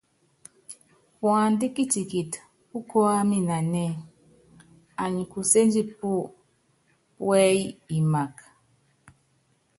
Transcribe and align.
Puándá 1.17 1.65
kitikiti 1.75 2.39
púkuáminanɛ́ɛ, 2.69 3.95
anyikuséndi 5.03 5.81
pú 5.97 6.09
púɛyi 7.15 7.65
imaka. 7.97 8.45